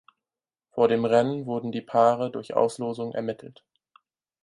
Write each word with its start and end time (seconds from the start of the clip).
Vor 0.71 0.87
dem 0.87 1.05
Rennen 1.05 1.45
wurden 1.45 1.71
die 1.71 1.83
Paare 1.83 2.31
durch 2.31 2.55
Auslosung 2.55 3.13
ermittelt. 3.13 3.63